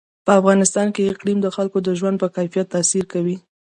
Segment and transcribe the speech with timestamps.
[0.25, 3.37] په افغانستان کې اقلیم د خلکو د ژوند په کیفیت تاثیر کوي.